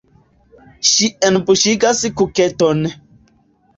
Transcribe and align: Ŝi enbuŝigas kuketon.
Ŝi 0.93 1.09
enbuŝigas 1.29 2.03
kuketon. 2.23 2.83